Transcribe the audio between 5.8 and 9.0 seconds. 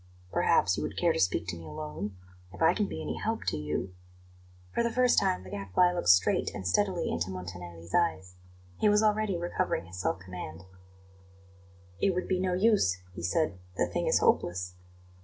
looked straight and steadily into Montanelli's eyes; he